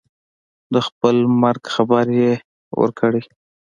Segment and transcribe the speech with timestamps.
[0.73, 2.33] د خپل مرګ خبر یې
[2.81, 3.21] ورکړی.